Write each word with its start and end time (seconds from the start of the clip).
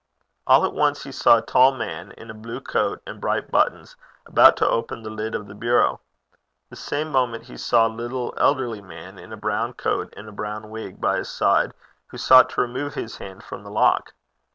All 0.47 0.65
at 0.65 0.73
once 0.73 1.03
he 1.03 1.11
saw 1.11 1.37
a 1.37 1.43
tall 1.43 1.71
man, 1.75 2.11
in 2.13 2.31
a 2.31 2.33
blue 2.33 2.59
coat 2.59 3.03
and 3.05 3.21
bright 3.21 3.51
buttons, 3.51 3.95
about 4.25 4.57
to 4.57 4.67
open 4.67 5.03
the 5.03 5.11
lid 5.11 5.35
of 5.35 5.45
the 5.45 5.53
bureau. 5.53 6.01
The 6.71 6.75
same 6.75 7.11
moment 7.11 7.43
he 7.43 7.55
saw 7.55 7.85
a 7.85 7.87
little 7.87 8.33
elderly 8.37 8.81
man 8.81 9.19
in 9.19 9.31
a 9.31 9.37
brown 9.37 9.73
coat 9.73 10.11
and 10.17 10.27
a 10.27 10.31
brown 10.31 10.71
wig, 10.71 10.99
by 10.99 11.17
his 11.17 11.29
side, 11.29 11.75
who 12.07 12.17
sought 12.17 12.49
to 12.49 12.61
remove 12.61 12.95
his 12.95 13.17
hand 13.17 13.43
from 13.43 13.61
the 13.63 13.69
lock. 13.69 14.15